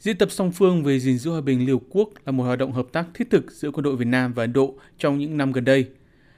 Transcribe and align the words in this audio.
Diễn 0.00 0.16
tập 0.16 0.30
song 0.30 0.52
phương 0.52 0.84
về 0.84 0.98
gìn 0.98 1.18
giữ 1.18 1.30
hòa 1.30 1.40
bình 1.40 1.66
Liều 1.66 1.80
Quốc 1.90 2.10
là 2.26 2.32
một 2.32 2.44
hoạt 2.44 2.58
động 2.58 2.72
hợp 2.72 2.86
tác 2.92 3.06
thiết 3.14 3.30
thực 3.30 3.52
giữa 3.52 3.70
quân 3.70 3.84
đội 3.84 3.96
Việt 3.96 4.06
Nam 4.06 4.32
và 4.32 4.42
Ấn 4.42 4.52
Độ 4.52 4.74
trong 4.98 5.18
những 5.18 5.36
năm 5.36 5.52
gần 5.52 5.64
đây. 5.64 5.86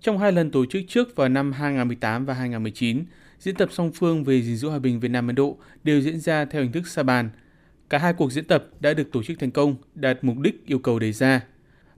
Trong 0.00 0.18
hai 0.18 0.32
lần 0.32 0.50
tổ 0.50 0.66
chức 0.66 0.82
trước 0.88 1.16
vào 1.16 1.28
năm 1.28 1.52
2018 1.52 2.24
và 2.24 2.34
2019, 2.34 3.04
diễn 3.40 3.54
tập 3.54 3.68
song 3.72 3.92
phương 3.94 4.24
về 4.24 4.42
gìn 4.42 4.56
giữ 4.56 4.68
hòa 4.68 4.78
bình 4.78 5.00
Việt 5.00 5.08
Nam 5.08 5.28
Ấn 5.28 5.34
Độ 5.34 5.56
đều 5.84 6.00
diễn 6.00 6.20
ra 6.20 6.44
theo 6.44 6.62
hình 6.62 6.72
thức 6.72 6.86
sa 6.86 7.02
bàn. 7.02 7.30
Cả 7.90 7.98
hai 7.98 8.12
cuộc 8.12 8.32
diễn 8.32 8.44
tập 8.44 8.66
đã 8.80 8.94
được 8.94 9.12
tổ 9.12 9.22
chức 9.22 9.38
thành 9.38 9.50
công, 9.50 9.76
đạt 9.94 10.18
mục 10.22 10.38
đích 10.38 10.66
yêu 10.66 10.78
cầu 10.78 10.98
đề 10.98 11.12
ra. 11.12 11.40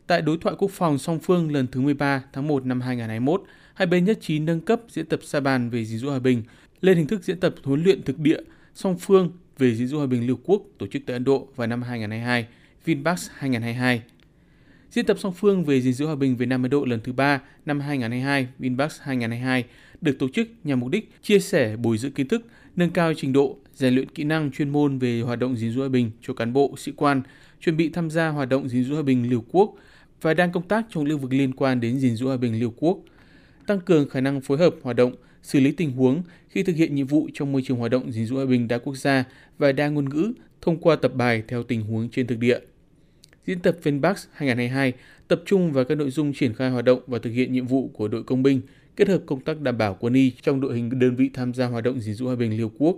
Tại 0.06 0.22
đối 0.22 0.38
thoại 0.38 0.56
quốc 0.58 0.70
phòng 0.70 0.98
song 0.98 1.18
phương 1.18 1.52
lần 1.52 1.66
thứ 1.66 1.80
13 1.80 2.22
tháng 2.32 2.48
1 2.48 2.66
năm 2.66 2.80
2021, 2.80 3.42
hai 3.74 3.86
bên 3.86 4.04
nhất 4.04 4.18
trí 4.20 4.38
nâng 4.38 4.60
cấp 4.60 4.80
diễn 4.88 5.06
tập 5.06 5.20
sa 5.22 5.40
bàn 5.40 5.70
về 5.70 5.84
gìn 5.84 5.98
giữ 5.98 6.08
hòa 6.08 6.18
bình 6.18 6.42
lên 6.80 6.96
hình 6.96 7.06
thức 7.06 7.24
diễn 7.24 7.40
tập 7.40 7.54
huấn 7.62 7.84
luyện 7.84 8.02
thực 8.02 8.18
địa 8.18 8.40
song 8.76 8.96
phương 8.98 9.32
về 9.58 9.74
gìn 9.74 9.86
giữ 9.86 9.96
hòa 9.96 10.06
bình 10.06 10.20
Liên 10.20 10.28
Hợp 10.28 10.42
Quốc 10.44 10.62
tổ 10.78 10.86
chức 10.86 11.02
tại 11.06 11.14
Ấn 11.14 11.24
Độ 11.24 11.48
vào 11.56 11.66
năm 11.66 11.82
2022, 11.82 12.46
Vinbax 12.84 13.28
2022. 13.34 14.02
Diễn 14.90 15.06
tập 15.06 15.16
song 15.20 15.32
phương 15.32 15.64
về 15.64 15.80
gìn 15.80 15.92
giữ 15.92 16.06
hòa 16.06 16.16
bình 16.16 16.36
Việt 16.36 16.46
Nam 16.46 16.62
Ấn 16.62 16.70
Độ 16.70 16.84
lần 16.84 17.00
thứ 17.04 17.12
ba 17.12 17.40
năm 17.66 17.80
2022, 17.80 18.48
Vinbax 18.58 19.00
2022 19.00 19.64
được 20.00 20.18
tổ 20.18 20.28
chức 20.28 20.48
nhằm 20.64 20.80
mục 20.80 20.90
đích 20.90 21.10
chia 21.22 21.38
sẻ 21.38 21.76
bồi 21.76 21.98
dưỡng 21.98 22.12
kiến 22.12 22.28
thức, 22.28 22.46
nâng 22.76 22.90
cao 22.90 23.12
trình 23.16 23.32
độ, 23.32 23.56
rèn 23.74 23.94
luyện 23.94 24.08
kỹ 24.08 24.24
năng 24.24 24.50
chuyên 24.50 24.70
môn 24.70 24.98
về 24.98 25.20
hoạt 25.20 25.38
động 25.38 25.56
gìn 25.56 25.72
giữ 25.72 25.80
hòa 25.80 25.88
bình 25.88 26.10
cho 26.22 26.34
cán 26.34 26.52
bộ, 26.52 26.74
sĩ 26.76 26.92
quan, 26.96 27.22
chuẩn 27.60 27.76
bị 27.76 27.88
tham 27.88 28.10
gia 28.10 28.28
hoạt 28.28 28.48
động 28.48 28.68
gìn 28.68 28.84
giữ 28.84 28.94
hòa 28.94 29.02
bình 29.02 29.22
Liên 29.22 29.38
Hợp 29.38 29.44
Quốc 29.50 29.74
và 30.22 30.34
đang 30.34 30.52
công 30.52 30.68
tác 30.68 30.84
trong 30.90 31.04
lĩnh 31.04 31.18
vực 31.18 31.32
liên 31.32 31.52
quan 31.52 31.80
đến 31.80 31.98
gìn 31.98 32.16
giữ 32.16 32.26
hòa 32.26 32.36
bình 32.36 32.52
Liên 32.52 32.64
Hợp 32.64 32.74
Quốc, 32.76 32.98
tăng 33.66 33.80
cường 33.80 34.08
khả 34.08 34.20
năng 34.20 34.40
phối 34.40 34.58
hợp 34.58 34.74
hoạt 34.82 34.96
động 34.96 35.12
xử 35.42 35.60
lý 35.60 35.72
tình 35.72 35.92
huống 35.92 36.22
khi 36.48 36.62
thực 36.62 36.76
hiện 36.76 36.94
nhiệm 36.94 37.06
vụ 37.06 37.28
trong 37.34 37.52
môi 37.52 37.62
trường 37.64 37.78
hoạt 37.78 37.90
động 37.90 38.12
gìn 38.12 38.26
giữ 38.26 38.34
hòa 38.34 38.46
bình 38.46 38.68
đa 38.68 38.78
quốc 38.78 38.94
gia 38.94 39.24
và 39.58 39.72
đa 39.72 39.88
ngôn 39.88 40.08
ngữ 40.08 40.32
thông 40.60 40.76
qua 40.76 40.96
tập 40.96 41.12
bài 41.14 41.42
theo 41.48 41.62
tình 41.62 41.82
huống 41.82 42.08
trên 42.08 42.26
thực 42.26 42.38
địa. 42.38 42.58
Diễn 43.46 43.60
tập 43.60 43.76
Finbax 43.82 44.14
2022 44.32 44.92
tập 45.28 45.42
trung 45.46 45.72
vào 45.72 45.84
các 45.84 45.94
nội 45.94 46.10
dung 46.10 46.32
triển 46.32 46.54
khai 46.54 46.70
hoạt 46.70 46.84
động 46.84 47.00
và 47.06 47.18
thực 47.18 47.30
hiện 47.30 47.52
nhiệm 47.52 47.66
vụ 47.66 47.90
của 47.94 48.08
đội 48.08 48.22
công 48.22 48.42
binh, 48.42 48.60
kết 48.96 49.08
hợp 49.08 49.22
công 49.26 49.40
tác 49.40 49.60
đảm 49.60 49.78
bảo 49.78 49.96
quân 50.00 50.14
y 50.14 50.32
trong 50.42 50.60
đội 50.60 50.74
hình 50.74 50.98
đơn 50.98 51.16
vị 51.16 51.30
tham 51.34 51.54
gia 51.54 51.66
hoạt 51.66 51.84
động 51.84 52.00
gìn 52.00 52.14
giữ 52.14 52.26
hòa 52.26 52.36
bình 52.36 52.56
Liên 52.56 52.70
Quốc. 52.78 52.96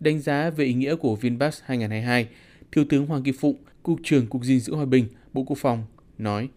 Đánh 0.00 0.20
giá 0.20 0.50
về 0.50 0.64
ý 0.64 0.74
nghĩa 0.74 0.96
của 0.96 1.16
Vinbax 1.16 1.60
2022, 1.64 2.28
Thiếu 2.72 2.84
tướng 2.88 3.06
Hoàng 3.06 3.22
Kim 3.22 3.34
Phụng, 3.38 3.56
Cục 3.82 4.00
trưởng 4.02 4.26
Cục 4.26 4.44
gìn 4.44 4.60
giữ 4.60 4.74
hòa 4.74 4.84
bình, 4.84 5.06
Bộ 5.32 5.42
Quốc 5.42 5.58
phòng 5.58 5.84
nói: 6.18 6.48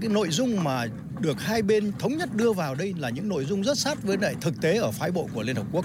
cái 0.00 0.08
nội 0.08 0.30
dung 0.30 0.64
mà 0.64 0.86
được 1.20 1.40
hai 1.40 1.62
bên 1.62 1.92
thống 1.98 2.16
nhất 2.16 2.34
đưa 2.34 2.52
vào 2.52 2.74
đây 2.74 2.94
là 2.98 3.10
những 3.10 3.28
nội 3.28 3.44
dung 3.44 3.62
rất 3.62 3.78
sát 3.78 4.02
với 4.02 4.16
lại 4.16 4.34
thực 4.40 4.60
tế 4.60 4.76
ở 4.76 4.90
phái 4.90 5.10
bộ 5.10 5.28
của 5.34 5.42
Liên 5.42 5.56
Hợp 5.56 5.66
Quốc. 5.72 5.84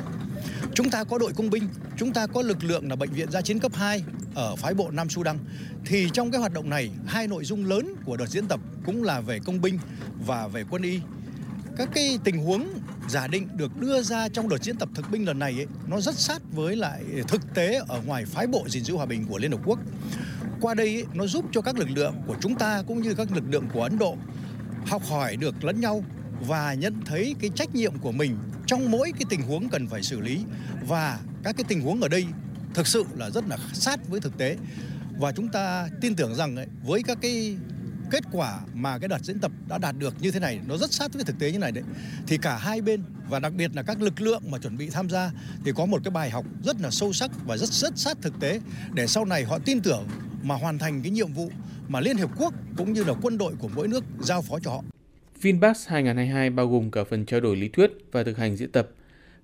Chúng 0.74 0.90
ta 0.90 1.04
có 1.04 1.18
đội 1.18 1.34
công 1.34 1.50
binh, 1.50 1.68
chúng 1.98 2.14
ta 2.14 2.28
có 2.28 2.42
lực 2.42 2.64
lượng 2.64 2.90
là 2.90 2.96
bệnh 2.96 3.10
viện 3.10 3.32
gia 3.32 3.42
chiến 3.42 3.60
cấp 3.60 3.72
2 3.76 4.04
ở 4.36 4.56
phái 4.56 4.74
bộ 4.74 4.90
Nam 4.92 5.10
Sudan. 5.10 5.38
Thì 5.86 6.10
trong 6.14 6.32
cái 6.32 6.40
hoạt 6.40 6.54
động 6.54 6.70
này, 6.70 6.90
hai 7.08 7.28
nội 7.28 7.46
dung 7.46 7.66
lớn 7.66 7.96
của 8.06 8.18
đợt 8.18 8.28
diễn 8.28 8.48
tập 8.48 8.60
cũng 8.86 9.04
là 9.04 9.22
về 9.22 9.40
công 9.46 9.62
binh 9.62 9.80
và 10.26 10.48
về 10.48 10.64
quân 10.70 10.82
y. 10.82 11.00
Các 11.78 11.90
cái 11.94 12.20
tình 12.24 12.38
huống 12.38 12.68
giả 13.10 13.28
định 13.28 13.48
được 13.58 13.82
đưa 13.82 14.02
ra 14.02 14.30
trong 14.30 14.50
đợt 14.50 14.64
diễn 14.64 14.78
tập 14.78 14.90
thực 14.96 15.12
binh 15.12 15.26
lần 15.26 15.40
này 15.40 15.54
ấy, 15.54 15.68
nó 15.88 16.02
rất 16.02 16.16
sát 16.16 16.42
với 16.52 16.76
lại 16.76 17.04
thực 17.28 17.54
tế 17.54 17.82
ở 17.88 18.02
ngoài 18.06 18.26
phái 18.26 18.48
bộ 18.48 18.66
gìn 18.70 18.84
giữ 18.84 18.96
hòa 18.96 19.06
bình 19.06 19.26
của 19.30 19.38
Liên 19.38 19.52
Hợp 19.52 19.62
Quốc 19.66 19.80
qua 20.62 20.74
đây 20.74 21.06
nó 21.14 21.28
giúp 21.28 21.46
cho 21.52 21.62
các 21.62 21.78
lực 21.78 21.90
lượng 21.90 22.16
của 22.28 22.36
chúng 22.42 22.56
ta 22.56 22.84
cũng 22.88 23.02
như 23.02 23.16
các 23.16 23.32
lực 23.32 23.44
lượng 23.50 23.68
của 23.74 23.84
Ấn 23.84 23.98
Độ 23.98 24.18
học 24.86 25.02
hỏi 25.10 25.36
được 25.36 25.64
lẫn 25.64 25.80
nhau 25.80 26.04
và 26.48 26.74
nhận 26.74 27.02
thấy 27.06 27.36
cái 27.42 27.50
trách 27.56 27.76
nhiệm 27.76 27.98
của 27.98 28.12
mình 28.12 28.38
trong 28.68 28.92
mỗi 28.92 29.12
cái 29.12 29.24
tình 29.30 29.42
huống 29.42 29.70
cần 29.70 29.88
phải 29.88 30.04
xử 30.04 30.20
lý. 30.20 30.44
Và 30.88 31.20
các 31.44 31.58
cái 31.58 31.64
tình 31.68 31.82
huống 31.82 32.02
ở 32.02 32.08
đây 32.08 32.26
thực 32.74 32.88
sự 32.88 33.04
là 33.18 33.30
rất 33.30 33.48
là 33.48 33.58
sát 33.74 34.08
với 34.10 34.20
thực 34.20 34.38
tế. 34.38 34.58
Và 35.20 35.32
chúng 35.32 35.50
ta 35.50 35.90
tin 36.02 36.16
tưởng 36.16 36.36
rằng 36.36 36.56
ấy, 36.56 36.68
với 36.84 37.04
các 37.04 37.18
cái 37.22 37.58
kết 38.12 38.24
quả 38.32 38.60
mà 38.74 38.98
cái 38.98 39.08
đợt 39.08 39.24
diễn 39.24 39.40
tập 39.40 39.52
đã 39.68 39.78
đạt 39.78 39.96
được 39.98 40.22
như 40.22 40.32
thế 40.32 40.40
này 40.40 40.60
nó 40.68 40.78
rất 40.78 40.94
sát 40.94 41.14
với 41.14 41.24
thực 41.24 41.40
tế 41.40 41.52
như 41.52 41.60
này 41.60 41.72
đấy 41.72 41.84
thì 42.28 42.38
cả 42.38 42.58
hai 42.58 42.81
bên 42.81 43.03
và 43.30 43.40
đặc 43.40 43.53
biệt 43.53 43.75
là 43.75 43.84
các 43.84 44.02
lực 44.02 44.22
lượng 44.22 44.44
mà 44.52 44.58
chuẩn 44.58 44.78
bị 44.78 44.90
tham 44.90 45.09
gia 45.09 45.31
thì 45.66 45.72
có 45.75 45.86
một 45.86 46.02
cái 46.03 46.12
bài 46.12 46.30
học 46.30 46.46
rất 46.64 46.81
là 46.81 46.92
sâu 46.92 47.14
sắc 47.14 47.31
và 47.46 47.58
rất 47.58 47.69
rất 47.69 47.98
sát 47.98 48.18
thực 48.22 48.40
tế 48.40 48.59
để 48.94 49.08
sau 49.08 49.25
này 49.25 49.44
họ 49.44 49.59
tin 49.59 49.81
tưởng 49.81 50.08
mà 50.44 50.55
hoàn 50.55 50.79
thành 50.79 51.01
cái 51.01 51.11
nhiệm 51.11 51.33
vụ 51.33 51.50
mà 51.88 52.00
Liên 52.00 52.17
Hiệp 52.17 52.29
Quốc 52.38 52.53
cũng 52.77 52.94
như 52.94 53.03
là 53.03 53.13
quân 53.22 53.38
đội 53.38 53.53
của 53.59 53.69
mỗi 53.75 53.88
nước 53.88 54.03
giao 54.19 54.41
phó 54.41 54.59
cho 54.59 54.72
họ. 54.72 54.83
Vinbax 55.41 55.88
2022 55.88 56.50
bao 56.50 56.67
gồm 56.67 56.91
cả 56.91 57.03
phần 57.03 57.25
trao 57.25 57.39
đổi 57.39 57.55
lý 57.55 57.67
thuyết 57.67 57.91
và 58.11 58.23
thực 58.23 58.38
hành 58.38 58.55
diễn 58.55 58.72
tập. 58.72 58.89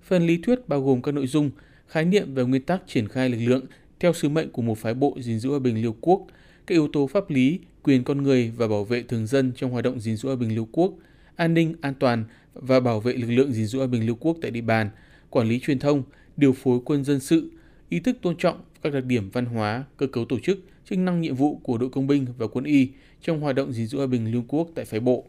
Phần 0.03 0.27
lý 0.27 0.37
thuyết 0.37 0.67
bao 0.67 0.81
gồm 0.81 1.01
các 1.01 1.11
nội 1.13 1.27
dung, 1.27 1.51
khái 1.87 2.05
niệm 2.05 2.33
về 2.33 2.43
nguyên 2.43 2.61
tắc 2.61 2.81
triển 2.87 3.07
khai 3.07 3.29
lực 3.29 3.37
lượng 3.47 3.65
theo 3.99 4.13
sứ 4.13 4.29
mệnh 4.29 4.51
của 4.51 4.61
một 4.61 4.77
phái 4.77 4.93
bộ 4.93 5.17
gìn 5.21 5.39
giữ 5.39 5.49
hòa 5.49 5.59
bình 5.59 5.75
Liên 5.81 5.93
Quốc, 6.01 6.27
các 6.67 6.75
yếu 6.75 6.87
tố 6.93 7.07
pháp 7.07 7.29
lý, 7.29 7.59
quyền 7.83 8.03
con 8.03 8.23
người 8.23 8.51
và 8.57 8.67
bảo 8.67 8.83
vệ 8.83 9.03
thường 9.03 9.27
dân 9.27 9.51
trong 9.55 9.71
hoạt 9.71 9.83
động 9.83 9.99
gìn 9.99 10.17
giữ 10.17 10.29
hòa 10.29 10.35
bình 10.35 10.55
Liên 10.55 10.65
Quốc, 10.71 10.93
an 11.35 11.53
ninh, 11.53 11.75
an 11.81 11.93
toàn 11.99 12.23
và 12.53 12.79
bảo 12.79 12.99
vệ 12.99 13.13
lực 13.13 13.31
lượng 13.31 13.53
gìn 13.53 13.65
giữ 13.65 13.77
hòa 13.77 13.87
bình 13.87 14.05
Liên 14.05 14.15
Quốc 14.19 14.37
tại 14.41 14.51
địa 14.51 14.61
bàn, 14.61 14.89
quản 15.29 15.47
lý 15.47 15.59
truyền 15.59 15.79
thông, 15.79 16.03
điều 16.37 16.53
phối 16.53 16.79
quân 16.85 17.03
dân 17.03 17.19
sự, 17.19 17.51
ý 17.89 17.99
thức 17.99 18.17
tôn 18.21 18.37
trọng 18.37 18.61
các 18.81 18.93
đặc 18.93 19.05
điểm 19.05 19.29
văn 19.29 19.45
hóa, 19.45 19.83
cơ 19.97 20.07
cấu 20.07 20.25
tổ 20.25 20.39
chức, 20.39 20.59
chức 20.89 20.99
năng 20.99 21.21
nhiệm 21.21 21.35
vụ 21.35 21.59
của 21.63 21.77
đội 21.77 21.89
công 21.89 22.07
binh 22.07 22.25
và 22.37 22.47
quân 22.47 22.65
y 22.65 22.89
trong 23.21 23.39
hoạt 23.39 23.55
động 23.55 23.73
gìn 23.73 23.87
giữ 23.87 23.97
hòa 23.97 24.07
bình 24.07 24.31
Liên 24.31 24.43
Quốc 24.47 24.69
tại 24.75 24.85
phái 24.85 24.99
bộ. 24.99 25.25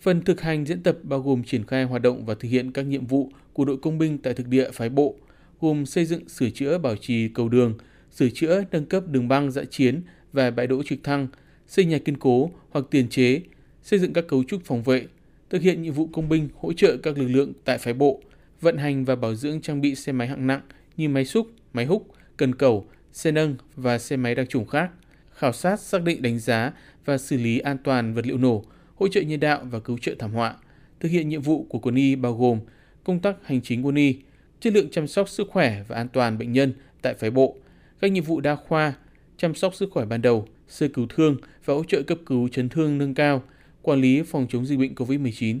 Phần 0.00 0.22
thực 0.22 0.40
hành 0.40 0.66
diễn 0.66 0.82
tập 0.82 0.98
bao 1.02 1.20
gồm 1.20 1.44
triển 1.44 1.66
khai 1.66 1.84
hoạt 1.84 2.02
động 2.02 2.24
và 2.26 2.34
thực 2.34 2.48
hiện 2.48 2.72
các 2.72 2.82
nhiệm 2.82 3.06
vụ 3.06 3.30
của 3.52 3.64
đội 3.64 3.76
công 3.76 3.98
binh 3.98 4.18
tại 4.18 4.34
thực 4.34 4.46
địa 4.46 4.70
phái 4.70 4.88
bộ, 4.88 5.14
gồm 5.60 5.86
xây 5.86 6.04
dựng, 6.04 6.28
sửa 6.28 6.50
chữa, 6.50 6.78
bảo 6.78 6.96
trì 6.96 7.28
cầu 7.28 7.48
đường, 7.48 7.74
sửa 8.10 8.28
chữa, 8.28 8.64
nâng 8.72 8.86
cấp 8.86 9.04
đường 9.08 9.28
băng 9.28 9.50
dã 9.50 9.64
chiến 9.70 10.02
và 10.32 10.50
bãi 10.50 10.66
đỗ 10.66 10.82
trực 10.82 10.98
thăng, 11.04 11.28
xây 11.66 11.84
nhà 11.84 11.98
kiên 11.98 12.16
cố 12.16 12.50
hoặc 12.70 12.84
tiền 12.90 13.08
chế, 13.08 13.40
xây 13.82 13.98
dựng 13.98 14.12
các 14.12 14.28
cấu 14.28 14.44
trúc 14.44 14.64
phòng 14.64 14.82
vệ, 14.82 15.06
thực 15.50 15.62
hiện 15.62 15.82
nhiệm 15.82 15.92
vụ 15.92 16.08
công 16.12 16.28
binh 16.28 16.48
hỗ 16.60 16.72
trợ 16.72 16.96
các 17.02 17.18
lực 17.18 17.28
lượng 17.28 17.52
tại 17.64 17.78
phái 17.78 17.94
bộ, 17.94 18.20
vận 18.60 18.76
hành 18.76 19.04
và 19.04 19.16
bảo 19.16 19.34
dưỡng 19.34 19.60
trang 19.60 19.80
bị 19.80 19.94
xe 19.94 20.12
máy 20.12 20.28
hạng 20.28 20.46
nặng 20.46 20.60
như 20.96 21.08
máy 21.08 21.24
xúc, 21.24 21.46
máy 21.72 21.84
húc, 21.84 22.08
cần 22.36 22.54
cầu, 22.54 22.86
xe 23.12 23.30
nâng 23.30 23.56
và 23.76 23.98
xe 23.98 24.16
máy 24.16 24.34
đặc 24.34 24.46
trùng 24.48 24.66
khác, 24.66 24.90
khảo 25.32 25.52
sát, 25.52 25.80
xác 25.80 26.02
định 26.02 26.22
đánh 26.22 26.38
giá 26.38 26.72
và 27.04 27.18
xử 27.18 27.36
lý 27.36 27.58
an 27.58 27.78
toàn 27.84 28.14
vật 28.14 28.26
liệu 28.26 28.38
nổ, 28.38 28.64
hỗ 28.94 29.08
trợ 29.08 29.20
nhân 29.20 29.40
đạo 29.40 29.60
và 29.70 29.80
cứu 29.80 29.98
trợ 29.98 30.14
thảm 30.18 30.32
họa. 30.32 30.54
Thực 31.00 31.08
hiện 31.08 31.28
nhiệm 31.28 31.42
vụ 31.42 31.66
của 31.68 31.78
quân 31.78 31.94
y 31.94 32.16
bao 32.16 32.34
gồm 32.34 32.60
công 33.04 33.20
tác 33.20 33.36
hành 33.46 33.62
chính 33.62 33.86
quân 33.86 33.94
y, 33.94 34.16
chất 34.60 34.72
lượng 34.72 34.90
chăm 34.90 35.06
sóc 35.06 35.28
sức 35.28 35.48
khỏe 35.50 35.82
và 35.88 35.96
an 35.96 36.08
toàn 36.08 36.38
bệnh 36.38 36.52
nhân 36.52 36.72
tại 37.02 37.14
phái 37.14 37.30
bộ, 37.30 37.56
các 38.00 38.12
nhiệm 38.12 38.24
vụ 38.24 38.40
đa 38.40 38.56
khoa, 38.56 38.92
chăm 39.36 39.54
sóc 39.54 39.74
sức 39.74 39.90
khỏe 39.92 40.04
ban 40.04 40.22
đầu, 40.22 40.48
sơ 40.68 40.88
cứu 40.88 41.06
thương 41.08 41.36
và 41.64 41.74
hỗ 41.74 41.84
trợ 41.84 42.02
cấp 42.02 42.18
cứu 42.26 42.48
chấn 42.48 42.68
thương 42.68 42.98
nâng 42.98 43.14
cao, 43.14 43.42
quản 43.82 44.00
lý 44.00 44.22
phòng 44.22 44.46
chống 44.50 44.66
dịch 44.66 44.78
bệnh 44.78 44.94
COVID-19. 44.94 45.58